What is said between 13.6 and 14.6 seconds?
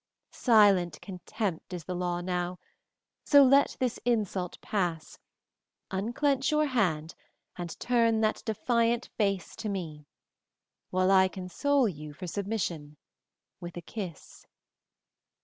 a kiss."